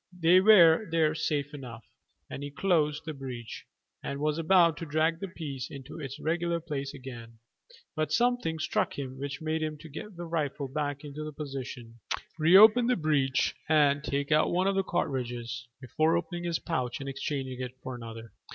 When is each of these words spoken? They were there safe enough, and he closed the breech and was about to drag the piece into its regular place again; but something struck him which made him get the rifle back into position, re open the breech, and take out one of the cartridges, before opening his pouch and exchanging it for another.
They 0.19 0.39
were 0.41 0.87
there 0.89 1.13
safe 1.13 1.53
enough, 1.53 1.85
and 2.27 2.41
he 2.41 2.49
closed 2.49 3.03
the 3.05 3.13
breech 3.13 3.67
and 4.01 4.19
was 4.19 4.39
about 4.39 4.75
to 4.77 4.87
drag 4.87 5.19
the 5.19 5.27
piece 5.27 5.69
into 5.69 5.99
its 5.99 6.19
regular 6.19 6.59
place 6.59 6.91
again; 6.95 7.37
but 7.95 8.11
something 8.11 8.57
struck 8.57 8.97
him 8.97 9.19
which 9.19 9.43
made 9.43 9.61
him 9.61 9.75
get 9.77 10.15
the 10.17 10.25
rifle 10.25 10.67
back 10.67 11.03
into 11.03 11.31
position, 11.33 11.99
re 12.39 12.57
open 12.57 12.87
the 12.87 12.95
breech, 12.95 13.53
and 13.69 14.03
take 14.03 14.31
out 14.31 14.49
one 14.51 14.65
of 14.65 14.73
the 14.73 14.81
cartridges, 14.81 15.67
before 15.79 16.17
opening 16.17 16.45
his 16.45 16.57
pouch 16.57 16.99
and 16.99 17.07
exchanging 17.07 17.61
it 17.61 17.75
for 17.83 17.93
another. 17.93 18.33